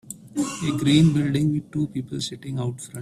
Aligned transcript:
A 0.63 0.75
green 0.79 1.13
building 1.13 1.51
with 1.53 1.71
two 1.71 1.85
people 1.85 2.19
sitting 2.19 2.57
out 2.57 2.81
front. 2.81 2.97